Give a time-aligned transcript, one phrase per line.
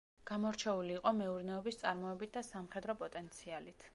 [0.27, 3.89] გამორჩეული იყო მეურნეობის წარმოებით და სამხედრო პოტენციალით.